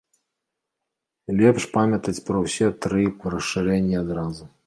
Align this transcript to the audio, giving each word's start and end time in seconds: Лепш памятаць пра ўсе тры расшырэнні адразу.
Лепш 1.41 1.67
памятаць 1.75 2.23
пра 2.29 2.37
ўсе 2.47 2.67
тры 2.85 3.05
расшырэнні 3.37 3.95
адразу. 4.03 4.53